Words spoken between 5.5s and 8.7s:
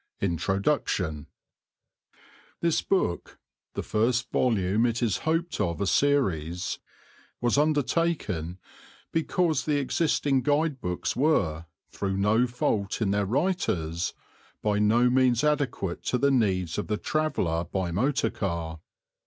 of a series, was undertaken